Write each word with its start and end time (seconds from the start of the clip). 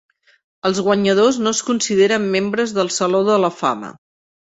Els 0.69 0.79
guanyadors 0.87 1.37
no 1.45 1.53
es 1.57 1.61
consideren 1.69 2.29
membres 2.39 2.77
del 2.81 2.93
Saló 2.99 3.25
de 3.33 3.41
la 3.47 3.57
Fama. 3.63 3.97